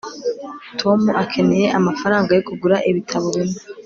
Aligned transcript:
tom 0.79 0.99
akeneye 1.23 1.67
amafaranga 1.79 2.29
yo 2.37 2.41
kugura 2.47 2.77
ibitabo 2.89 3.27
bimwe 3.37 3.59